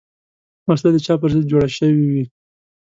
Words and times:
وسله 0.67 0.89
د 0.93 0.97
چا 1.05 1.13
پر 1.21 1.29
ضد 1.33 1.45
جوړه 1.51 1.69
شوې 1.77 1.95
وي 2.11 2.23